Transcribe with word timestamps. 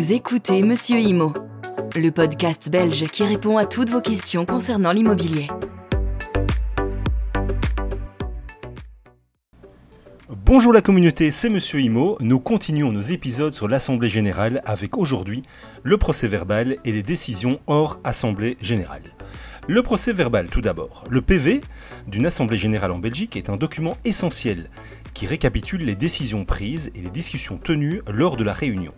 Vous 0.00 0.14
écoutez 0.14 0.62
Monsieur 0.62 0.98
Imo, 0.98 1.34
le 1.94 2.10
podcast 2.10 2.70
belge 2.70 3.04
qui 3.08 3.22
répond 3.22 3.58
à 3.58 3.66
toutes 3.66 3.90
vos 3.90 4.00
questions 4.00 4.46
concernant 4.46 4.92
l'immobilier. 4.92 5.48
Bonjour 10.30 10.72
la 10.72 10.80
communauté, 10.80 11.30
c'est 11.30 11.50
Monsieur 11.50 11.82
Imo. 11.82 12.16
Nous 12.22 12.40
continuons 12.40 12.92
nos 12.92 13.02
épisodes 13.02 13.52
sur 13.52 13.68
l'Assemblée 13.68 14.08
Générale 14.08 14.62
avec 14.64 14.96
aujourd'hui 14.96 15.42
le 15.82 15.98
procès 15.98 16.28
verbal 16.28 16.76
et 16.86 16.92
les 16.92 17.02
décisions 17.02 17.58
hors 17.66 18.00
Assemblée 18.02 18.56
Générale. 18.62 19.04
Le 19.68 19.82
procès 19.82 20.14
verbal 20.14 20.48
tout 20.48 20.62
d'abord. 20.62 21.04
Le 21.10 21.20
PV 21.20 21.60
d'une 22.06 22.24
Assemblée 22.24 22.56
Générale 22.56 22.92
en 22.92 22.98
Belgique 22.98 23.36
est 23.36 23.50
un 23.50 23.58
document 23.58 23.98
essentiel 24.06 24.70
qui 25.12 25.26
récapitule 25.26 25.84
les 25.84 25.94
décisions 25.94 26.46
prises 26.46 26.90
et 26.94 27.02
les 27.02 27.10
discussions 27.10 27.58
tenues 27.58 28.00
lors 28.10 28.38
de 28.38 28.44
la 28.44 28.54
réunion. 28.54 28.94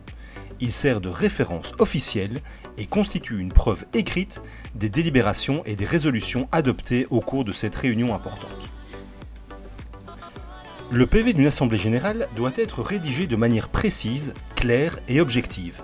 Il 0.62 0.70
sert 0.70 1.00
de 1.00 1.08
référence 1.08 1.72
officielle 1.80 2.38
et 2.78 2.86
constitue 2.86 3.40
une 3.40 3.52
preuve 3.52 3.84
écrite 3.94 4.42
des 4.76 4.88
délibérations 4.88 5.64
et 5.66 5.74
des 5.74 5.84
résolutions 5.84 6.48
adoptées 6.52 7.08
au 7.10 7.20
cours 7.20 7.44
de 7.44 7.52
cette 7.52 7.74
réunion 7.74 8.14
importante. 8.14 8.48
Le 10.92 11.04
PV 11.08 11.32
d'une 11.32 11.48
Assemblée 11.48 11.78
générale 11.78 12.28
doit 12.36 12.52
être 12.54 12.80
rédigé 12.80 13.26
de 13.26 13.34
manière 13.34 13.70
précise, 13.70 14.34
claire 14.54 15.00
et 15.08 15.20
objective. 15.20 15.82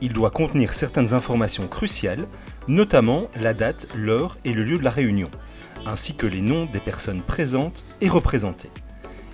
Il 0.00 0.14
doit 0.14 0.30
contenir 0.30 0.72
certaines 0.72 1.12
informations 1.12 1.68
cruciales, 1.68 2.26
notamment 2.68 3.26
la 3.38 3.52
date, 3.52 3.86
l'heure 3.94 4.38
et 4.46 4.54
le 4.54 4.64
lieu 4.64 4.78
de 4.78 4.84
la 4.84 4.90
réunion, 4.90 5.30
ainsi 5.84 6.14
que 6.14 6.26
les 6.26 6.40
noms 6.40 6.64
des 6.64 6.80
personnes 6.80 7.20
présentes 7.20 7.84
et 8.00 8.08
représentées 8.08 8.70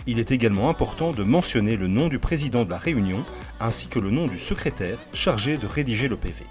il 0.06 0.18
est 0.18 0.32
également 0.32 0.68
important 0.68 1.12
de 1.12 1.22
mentionner 1.22 1.76
le 1.76 1.88
nom 1.88 2.08
du 2.08 2.18
président 2.18 2.64
de 2.64 2.70
la 2.70 2.78
réunion 2.78 3.24
ainsi 3.60 3.86
que 3.86 3.98
le 3.98 4.10
nom 4.10 4.26
du 4.26 4.38
secrétaire 4.38 4.98
chargé 5.12 5.58
de 5.58 5.66
rédiger 5.66 6.08
le 6.08 6.16
PV. 6.16 6.44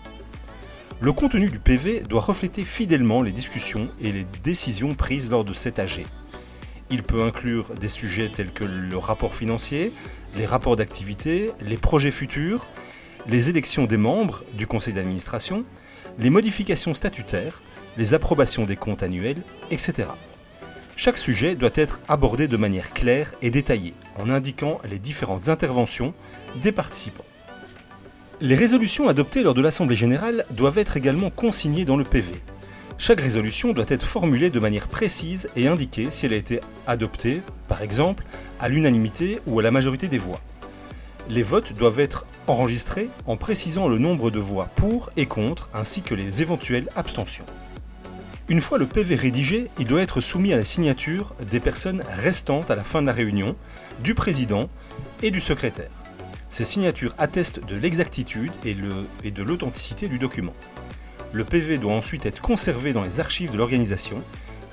Le 1.01 1.13
contenu 1.13 1.49
du 1.49 1.59
PV 1.59 2.01
doit 2.01 2.21
refléter 2.21 2.63
fidèlement 2.63 3.21
les 3.21 3.31
discussions 3.31 3.87
et 3.99 4.11
les 4.11 4.25
décisions 4.43 4.93
prises 4.93 5.31
lors 5.31 5.43
de 5.43 5.53
cet 5.53 5.79
AG. 5.79 6.05
Il 6.91 7.03
peut 7.03 7.23
inclure 7.23 7.73
des 7.73 7.87
sujets 7.87 8.29
tels 8.29 8.51
que 8.51 8.63
le 8.63 8.97
rapport 8.97 9.33
financier, 9.33 9.93
les 10.37 10.45
rapports 10.45 10.75
d'activité, 10.75 11.49
les 11.61 11.77
projets 11.77 12.11
futurs, 12.11 12.67
les 13.27 13.49
élections 13.49 13.85
des 13.85 13.97
membres 13.97 14.43
du 14.53 14.67
conseil 14.67 14.93
d'administration, 14.93 15.65
les 16.19 16.29
modifications 16.29 16.93
statutaires, 16.93 17.63
les 17.97 18.13
approbations 18.13 18.65
des 18.65 18.75
comptes 18.75 19.03
annuels, 19.03 19.41
etc. 19.71 20.09
Chaque 20.95 21.17
sujet 21.17 21.55
doit 21.55 21.71
être 21.75 22.01
abordé 22.07 22.47
de 22.47 22.57
manière 22.57 22.93
claire 22.93 23.33
et 23.41 23.49
détaillée, 23.49 23.93
en 24.17 24.29
indiquant 24.29 24.79
les 24.89 24.99
différentes 24.99 25.49
interventions 25.49 26.13
des 26.61 26.71
participants. 26.71 27.25
Les 28.39 28.55
résolutions 28.55 29.07
adoptées 29.07 29.43
lors 29.43 29.53
de 29.53 29.61
l'Assemblée 29.61 29.95
générale 29.95 30.45
doivent 30.51 30.79
être 30.79 30.97
également 30.97 31.29
consignées 31.29 31.85
dans 31.85 31.97
le 31.97 32.03
PV. 32.03 32.33
Chaque 32.97 33.21
résolution 33.21 33.73
doit 33.73 33.85
être 33.87 34.05
formulée 34.05 34.49
de 34.49 34.59
manière 34.59 34.87
précise 34.87 35.49
et 35.55 35.67
indiquer 35.67 36.11
si 36.11 36.25
elle 36.25 36.33
a 36.33 36.37
été 36.37 36.59
adoptée, 36.85 37.41
par 37.67 37.81
exemple, 37.81 38.23
à 38.59 38.69
l'unanimité 38.69 39.39
ou 39.47 39.59
à 39.59 39.63
la 39.63 39.71
majorité 39.71 40.07
des 40.07 40.19
voix. 40.19 40.39
Les 41.29 41.43
votes 41.43 41.73
doivent 41.73 41.99
être 41.99 42.25
enregistrés 42.47 43.09
en 43.25 43.37
précisant 43.37 43.87
le 43.87 43.97
nombre 43.97 44.31
de 44.31 44.39
voix 44.39 44.69
pour 44.75 45.09
et 45.17 45.25
contre 45.25 45.69
ainsi 45.73 46.01
que 46.01 46.15
les 46.15 46.41
éventuelles 46.41 46.89
abstentions. 46.95 47.45
Une 48.51 48.59
fois 48.59 48.77
le 48.77 48.85
PV 48.85 49.15
rédigé, 49.15 49.69
il 49.79 49.87
doit 49.87 50.01
être 50.01 50.19
soumis 50.19 50.51
à 50.51 50.57
la 50.57 50.65
signature 50.65 51.33
des 51.49 51.61
personnes 51.61 52.03
restantes 52.17 52.69
à 52.69 52.75
la 52.75 52.83
fin 52.83 53.01
de 53.01 53.07
la 53.07 53.13
réunion, 53.13 53.55
du 54.03 54.13
président 54.13 54.69
et 55.23 55.31
du 55.31 55.39
secrétaire. 55.39 56.03
Ces 56.49 56.65
signatures 56.65 57.15
attestent 57.17 57.65
de 57.65 57.77
l'exactitude 57.77 58.51
et, 58.65 58.73
de 58.73 59.41
l'authenticité 59.41 60.09
du 60.09 60.19
document. 60.19 60.53
Le 61.31 61.45
PV 61.45 61.77
doit 61.77 61.93
ensuite 61.93 62.25
être 62.25 62.41
conservé 62.41 62.91
dans 62.91 63.03
les 63.03 63.21
archives 63.21 63.53
de 63.53 63.57
l'organisation, 63.57 64.21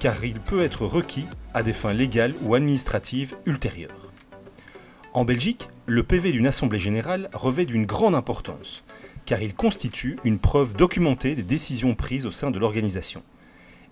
car 0.00 0.24
il 0.24 0.40
peut 0.40 0.64
être 0.64 0.84
requis 0.84 1.28
à 1.54 1.62
des 1.62 1.72
fins 1.72 1.92
légales 1.92 2.34
ou 2.42 2.56
administratives 2.56 3.36
ultérieures. 3.46 4.12
En 5.14 5.24
Belgique, 5.24 5.68
le 5.86 6.02
PV 6.02 6.32
d'une 6.32 6.48
Assemblée 6.48 6.80
générale 6.80 7.28
revêt 7.32 7.64
d'une 7.64 7.86
grande 7.86 8.16
importance, 8.16 8.82
car 9.24 9.40
il 9.40 9.54
constitue 9.54 10.18
une 10.24 10.40
preuve 10.40 10.74
documentée 10.74 11.36
des 11.36 11.44
décisions 11.44 11.94
prises 11.94 12.26
au 12.26 12.32
sein 12.32 12.50
de 12.50 12.58
l'organisation. 12.58 13.22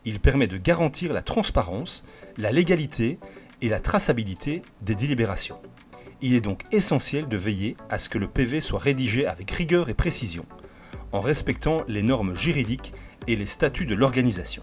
Il 0.07 0.21
permet 0.21 0.47
de 0.47 0.57
garantir 0.57 1.13
la 1.13 1.21
transparence, 1.21 2.05
la 2.39 2.53
légalité 2.53 3.19
et 3.61 3.69
la 3.69 3.81
traçabilité 3.81 4.63
des 4.81 4.95
délibérations. 4.95 5.59
Il 6.23 6.35
est 6.35 6.41
donc 6.41 6.63
essentiel 6.71 7.27
de 7.27 7.37
veiller 7.37 7.77
à 7.91 7.99
ce 7.99 8.09
que 8.09 8.17
le 8.17 8.29
PV 8.29 8.61
soit 8.61 8.79
rédigé 8.79 9.27
avec 9.27 9.51
rigueur 9.51 9.89
et 9.89 9.95
précision, 9.95 10.47
en 11.11 11.21
respectant 11.21 11.83
les 11.89 12.03
normes 12.03 12.37
juridiques 12.37 12.93
et 13.27 13.35
les 13.35 13.47
statuts 13.47 13.85
de 13.85 13.97
l'organisation. 13.97 14.63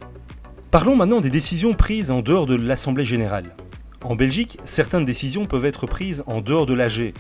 Parlons 0.72 0.96
maintenant 0.96 1.20
des 1.20 1.30
décisions 1.30 1.74
prises 1.74 2.10
en 2.10 2.22
dehors 2.22 2.46
de 2.46 2.56
l'Assemblée 2.56 3.04
générale. 3.04 3.54
En 4.02 4.16
Belgique, 4.16 4.58
certaines 4.64 5.06
décisions 5.06 5.46
peuvent 5.46 5.66
être 5.66 5.88
prises 5.88 6.24
en 6.25 6.40
dehors 6.40 6.66
de 6.66 6.74
l'AG, 6.74 7.14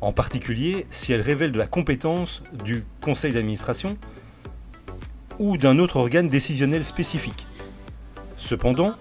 en 0.00 0.12
particulier 0.12 0.86
si 0.90 1.12
elles 1.12 1.22
révèlent 1.22 1.50
de 1.52 1.58
la 1.58 1.66
compétence 1.66 2.40
du 2.64 2.84
conseil 3.00 3.32
d'administration 3.32 3.98
ou 5.40 5.56
d'un 5.56 5.80
autre 5.80 5.96
organe 5.96 6.28
décisionnel 6.28 6.84
spécifique. 6.84 7.47
Cependant, 8.38 8.94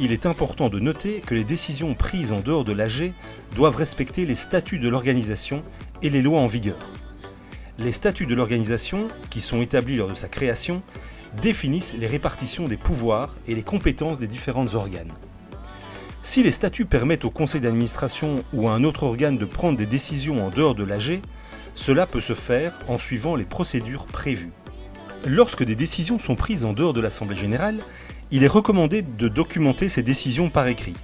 il 0.00 0.12
est 0.12 0.24
important 0.24 0.68
de 0.68 0.80
noter 0.80 1.20
que 1.20 1.34
les 1.34 1.44
décisions 1.44 1.94
prises 1.94 2.32
en 2.32 2.40
dehors 2.40 2.64
de 2.64 2.72
l'AG 2.72 3.12
doivent 3.54 3.76
respecter 3.76 4.24
les 4.24 4.34
statuts 4.34 4.78
de 4.78 4.88
l'organisation 4.88 5.62
et 6.02 6.08
les 6.08 6.22
lois 6.22 6.40
en 6.40 6.46
vigueur. 6.46 6.78
Les 7.76 7.92
statuts 7.92 8.26
de 8.26 8.34
l'organisation, 8.34 9.08
qui 9.28 9.42
sont 9.42 9.60
établis 9.60 9.96
lors 9.96 10.08
de 10.08 10.14
sa 10.14 10.26
création, 10.26 10.82
définissent 11.42 11.96
les 11.98 12.06
répartitions 12.06 12.66
des 12.66 12.78
pouvoirs 12.78 13.36
et 13.46 13.54
les 13.54 13.62
compétences 13.62 14.18
des 14.18 14.26
différents 14.26 14.74
organes. 14.74 15.12
Si 16.22 16.42
les 16.42 16.50
statuts 16.50 16.86
permettent 16.86 17.26
au 17.26 17.30
conseil 17.30 17.60
d'administration 17.60 18.42
ou 18.54 18.68
à 18.68 18.72
un 18.72 18.84
autre 18.84 19.02
organe 19.02 19.36
de 19.36 19.44
prendre 19.44 19.76
des 19.76 19.86
décisions 19.86 20.44
en 20.44 20.50
dehors 20.50 20.74
de 20.74 20.84
l'AG, 20.84 21.20
cela 21.74 22.06
peut 22.06 22.22
se 22.22 22.34
faire 22.34 22.72
en 22.88 22.96
suivant 22.96 23.36
les 23.36 23.44
procédures 23.44 24.06
prévues. 24.06 24.52
Lorsque 25.26 25.62
des 25.62 25.76
décisions 25.76 26.18
sont 26.18 26.36
prises 26.36 26.64
en 26.64 26.72
dehors 26.72 26.92
de 26.92 27.00
l'Assemblée 27.00 27.36
générale, 27.36 27.78
il 28.30 28.44
est 28.44 28.48
recommandé 28.48 29.02
de 29.02 29.28
documenter 29.28 29.88
ces 29.88 30.02
décisions 30.02 30.50
par 30.50 30.66
écrit. 30.66 30.94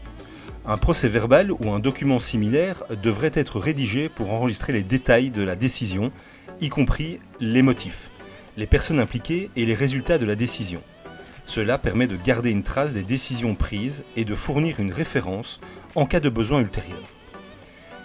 Un 0.67 0.77
procès 0.77 1.09
verbal 1.09 1.53
ou 1.53 1.71
un 1.71 1.79
document 1.79 2.21
similaire 2.21 2.85
devrait 3.03 3.31
être 3.35 3.59
rédigé 3.59 4.09
pour 4.09 4.33
enregistrer 4.33 4.73
les 4.73 4.83
détails 4.83 5.31
de 5.31 5.43
la 5.43 5.57
décision, 5.57 6.13
y 6.61 6.69
compris 6.69 7.19
les 7.41 7.63
motifs, 7.63 8.11
les 8.57 8.67
personnes 8.67 9.01
impliquées 9.01 9.49
et 9.57 9.65
les 9.65 9.75
résultats 9.75 10.19
de 10.19 10.27
la 10.27 10.37
décision. 10.37 10.83
Cela 11.47 11.77
permet 11.77 12.07
de 12.07 12.17
garder 12.17 12.51
une 12.51 12.63
trace 12.63 12.95
des 12.95 13.03
décisions 13.03 13.55
prises 13.55 14.05
et 14.17 14.25
de 14.25 14.35
fournir 14.35 14.81
une 14.81 14.93
référence 14.93 15.61
en 15.95 16.07
cas 16.07 16.21
de 16.21 16.31
besoin 16.31 16.61
ultérieur. 16.61 17.03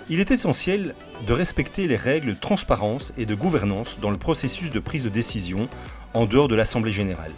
Il 0.09 0.19
est 0.19 0.31
essentiel 0.31 0.95
de 1.27 1.33
respecter 1.33 1.87
les 1.87 1.95
règles 1.95 2.33
de 2.33 2.39
transparence 2.39 3.13
et 3.17 3.25
de 3.25 3.35
gouvernance 3.35 3.99
dans 4.01 4.09
le 4.09 4.17
processus 4.17 4.71
de 4.71 4.79
prise 4.79 5.03
de 5.03 5.09
décision 5.09 5.69
en 6.13 6.25
dehors 6.25 6.47
de 6.47 6.55
l'Assemblée 6.55 6.91
générale. 6.91 7.31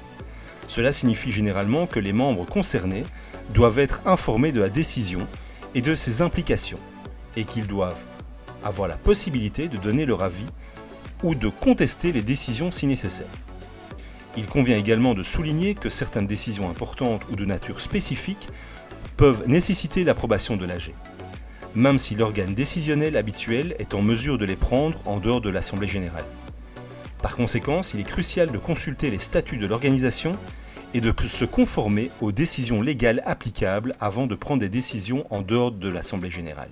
Cela 0.71 0.93
signifie 0.93 1.33
généralement 1.33 1.85
que 1.85 1.99
les 1.99 2.13
membres 2.13 2.45
concernés 2.45 3.03
doivent 3.53 3.77
être 3.77 4.01
informés 4.05 4.53
de 4.53 4.61
la 4.61 4.69
décision 4.69 5.27
et 5.75 5.81
de 5.81 5.93
ses 5.93 6.21
implications, 6.21 6.79
et 7.35 7.43
qu'ils 7.43 7.67
doivent 7.67 8.05
avoir 8.63 8.87
la 8.87 8.95
possibilité 8.95 9.67
de 9.67 9.75
donner 9.75 10.05
leur 10.05 10.23
avis 10.23 10.45
ou 11.23 11.35
de 11.35 11.49
contester 11.49 12.13
les 12.13 12.21
décisions 12.21 12.71
si 12.71 12.87
nécessaire. 12.87 13.27
Il 14.37 14.45
convient 14.45 14.77
également 14.77 15.13
de 15.13 15.23
souligner 15.23 15.75
que 15.75 15.89
certaines 15.89 16.25
décisions 16.25 16.69
importantes 16.69 17.23
ou 17.29 17.35
de 17.35 17.43
nature 17.43 17.81
spécifique 17.81 18.47
peuvent 19.17 19.43
nécessiter 19.47 20.05
l'approbation 20.05 20.55
de 20.55 20.65
l'AG, 20.65 20.93
même 21.75 21.99
si 21.99 22.15
l'organe 22.15 22.53
décisionnel 22.53 23.17
habituel 23.17 23.75
est 23.77 23.93
en 23.93 24.01
mesure 24.01 24.37
de 24.37 24.45
les 24.45 24.55
prendre 24.55 25.01
en 25.03 25.17
dehors 25.17 25.41
de 25.41 25.49
l'Assemblée 25.49 25.89
générale. 25.89 26.23
Par 27.21 27.35
conséquent, 27.35 27.81
il 27.93 27.99
est 27.99 28.03
crucial 28.03 28.51
de 28.51 28.57
consulter 28.57 29.11
les 29.11 29.19
statuts 29.19 29.57
de 29.57 29.67
l'organisation 29.67 30.37
et 30.93 31.01
de 31.01 31.13
se 31.27 31.45
conformer 31.45 32.11
aux 32.21 32.31
décisions 32.31 32.81
légales 32.81 33.21
applicables 33.25 33.95
avant 33.99 34.27
de 34.27 34.35
prendre 34.35 34.59
des 34.59 34.69
décisions 34.69 35.25
en 35.29 35.41
dehors 35.41 35.71
de 35.71 35.89
l'Assemblée 35.89 36.31
générale. 36.31 36.71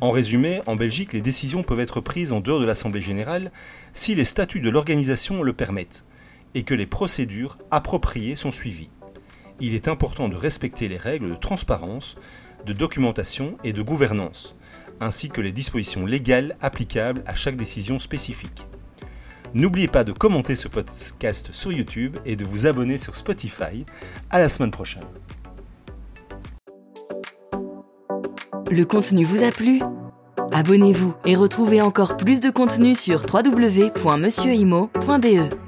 En 0.00 0.10
résumé, 0.10 0.60
en 0.66 0.76
Belgique, 0.76 1.14
les 1.14 1.22
décisions 1.22 1.62
peuvent 1.62 1.80
être 1.80 2.00
prises 2.00 2.32
en 2.32 2.40
dehors 2.40 2.60
de 2.60 2.66
l'Assemblée 2.66 3.00
générale 3.00 3.50
si 3.94 4.14
les 4.14 4.24
statuts 4.24 4.60
de 4.60 4.68
l'organisation 4.68 5.42
le 5.42 5.54
permettent 5.54 6.04
et 6.54 6.64
que 6.64 6.74
les 6.74 6.86
procédures 6.86 7.56
appropriées 7.70 8.36
sont 8.36 8.50
suivies. 8.50 8.90
Il 9.58 9.74
est 9.74 9.88
important 9.88 10.28
de 10.28 10.36
respecter 10.36 10.86
les 10.88 10.98
règles 10.98 11.30
de 11.30 11.36
transparence, 11.36 12.16
de 12.66 12.74
documentation 12.74 13.56
et 13.64 13.72
de 13.72 13.80
gouvernance, 13.80 14.54
ainsi 15.00 15.30
que 15.30 15.40
les 15.40 15.52
dispositions 15.52 16.04
légales 16.04 16.54
applicables 16.60 17.22
à 17.26 17.34
chaque 17.34 17.56
décision 17.56 17.98
spécifique. 17.98 18.66
N'oubliez 19.56 19.88
pas 19.88 20.04
de 20.04 20.12
commenter 20.12 20.54
ce 20.54 20.68
podcast 20.68 21.48
sur 21.52 21.72
YouTube 21.72 22.18
et 22.26 22.36
de 22.36 22.44
vous 22.44 22.66
abonner 22.66 22.98
sur 22.98 23.14
Spotify. 23.14 23.86
À 24.28 24.38
la 24.38 24.50
semaine 24.50 24.70
prochaine. 24.70 25.04
Le 28.70 28.84
contenu 28.84 29.24
vous 29.24 29.42
a 29.42 29.50
plu? 29.50 29.80
Abonnez-vous 30.52 31.14
et 31.24 31.36
retrouvez 31.36 31.80
encore 31.80 32.18
plus 32.18 32.40
de 32.40 32.50
contenu 32.50 32.94
sur 32.94 33.24
www.monsieurimo.be. 33.32 35.65